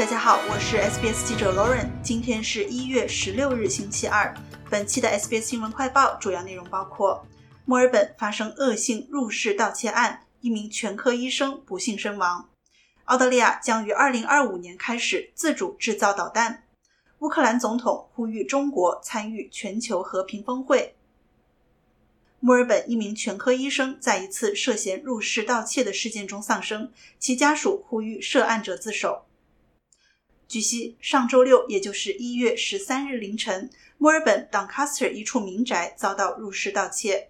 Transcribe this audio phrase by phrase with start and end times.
[0.00, 1.86] 大家好，我是 SBS 记者 Lauren。
[2.02, 4.34] 今天是一月十六日，星期二。
[4.70, 7.22] 本期的 SBS 新闻快报主要内容包括：
[7.66, 12.48] 墨尔本发生恶性入室盗窃案，一名全科医生不幸身亡；
[13.04, 16.62] 澳大利亚将于二零二五年开始自主制造导弹；
[17.18, 20.96] 乌克兰总统呼吁中国参与全球和平峰会。
[22.38, 29.26] 墨尔本一名全科医生在一次涉嫌入室盗窃的事件中丧生，其家属呼吁涉案者自首。
[30.50, 37.28] 据悉，上周六，也就是一月十三日凌晨，墨尔本 Doncaster 一处民宅遭到入室盗窃。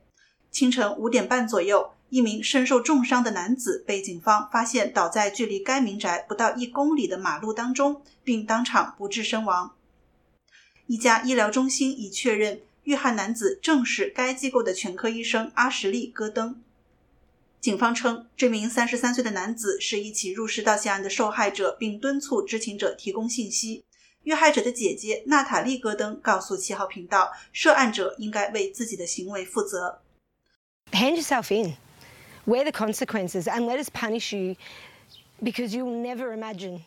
[0.51, 9.75] 清晨五点半左右，一名身受重伤的男子被警方发现倒在距离该民宅不到一公里的马路当中，并当场不治身亡。
[10.87, 12.63] 一家医疗中心已确认。
[12.85, 16.63] 遇害男子正是该机构的全科医生阿什利·戈登。
[17.61, 23.85] 警方称，这名三十三岁的男子是一起入室盗窃案的受害者，并敦促知情者提供信息。
[24.23, 30.01] 遇害者的姐姐娜塔莉·戈登告诉七号频道，涉案者应该为自己的行为负责。
[30.93, 31.77] Hand yourself in,
[32.47, 34.57] wear the consequences, and let us punish you
[35.43, 36.81] because you will never imagine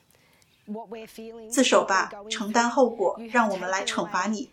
[0.65, 1.49] what we're feeling.
[1.49, 4.49] 自首吧，承担后果，让我们来惩罚你。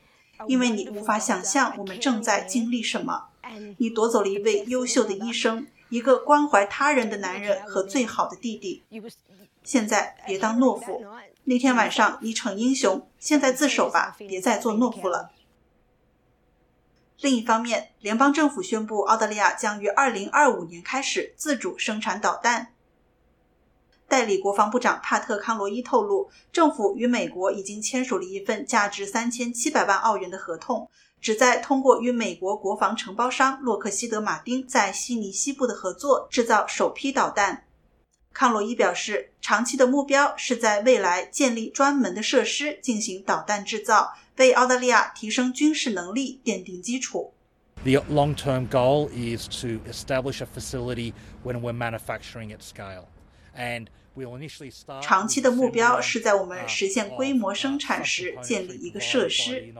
[0.48, 3.28] 因为你无法想象我们正在经历什么。
[3.78, 8.83] 你夺走了一位优秀的医生，一个关怀他人的男人和最好的弟弟。
[9.62, 11.05] 现在别当懦夫。
[11.44, 15.30] 那天晚上你逞英雄，现在自首吧，别再做懦夫了。
[17.20, 22.72] 另一方面，联邦政府宣布，澳大利亚将于2025年开始自主生产导弹。
[24.08, 37.64] 代理国防部长帕特·康罗伊透露，政府与美国已经签署了一份价值三千七百万澳元的合同，旨在通过与美国国防承包商洛克希德·马丁在悉尼西部的合作，制造首批导弹。
[38.32, 47.34] 康洛伊表示，长期的目标是在未来建立专门的设施进行导弹制造，为澳大利亚提升军事能力奠定基础。
[47.82, 51.12] The long-term goal is to establish a facility
[51.44, 53.06] when we're manufacturing at scale,
[55.00, 59.72] 长期的目标是在我们实现规模生产时建立一个设施。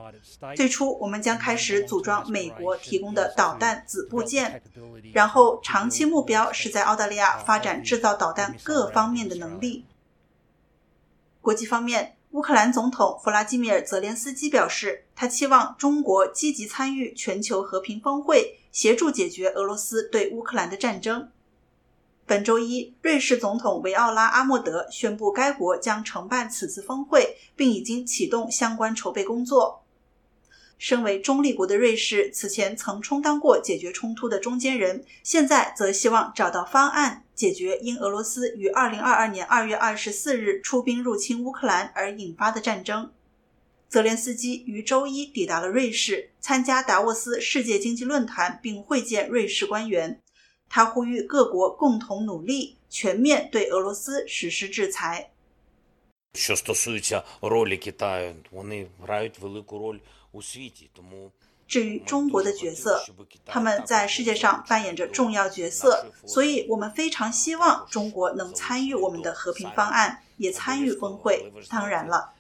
[0.57, 4.63] 最初，我们将开始组装美国提供的导弹子部件，
[5.13, 9.85] 然后长期目标是在澳大利亚发展制造导弹各方面的能力。
[11.41, 21.31] 国际方面，乌克兰总统弗拉基米尔·泽连斯基表示，他期望中国积极参与全球和平峰会，协助解决俄罗斯对乌克兰的战争。
[22.31, 29.83] 本周一，瑞士总统维奥拉·阿莫德宣布，该国将承办此次峰会，并已经启动相关筹备工作。
[30.79, 43.11] 身为中立国的瑞士，此前曾充当过解决冲突的中间人，现在则希望找到方案，解决因俄罗斯于2022年2月24日出兵入侵乌克兰而引发的战争。
[43.89, 50.21] 泽连斯基于周一抵达了瑞士，参加达沃斯世界经济论坛，并会见瑞士官员。
[50.73, 55.31] 他呼吁各国共同努力，全面对俄罗斯实施制裁。
[61.67, 63.03] 至于中国的角色，
[63.45, 71.53] 他们在世界上扮演着重要角色，所以我们非常希望中国能参与我们的和平方案，也参与峰会。
[71.69, 72.33] 当然了。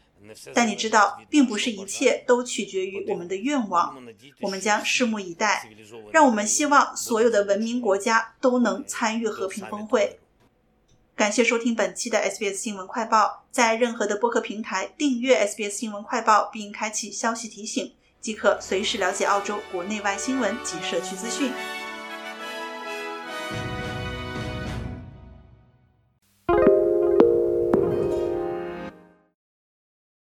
[0.54, 3.96] 但你知道，并不是一切都取决于我们的愿望。
[4.40, 5.68] 我们将拭目以待。
[6.12, 10.18] 让我们希望所有的文明国家都能参与和平峰会。
[11.16, 13.44] 感谢收听本期的 SBS 新闻快报。
[13.50, 21.79] 在任何的播客平台订阅 SBS 新闻快报，并开启消息提醒，即可随时了解澳洲国内外新闻及社区资讯。